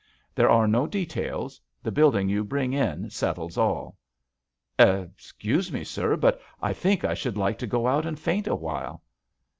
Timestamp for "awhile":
8.47-9.03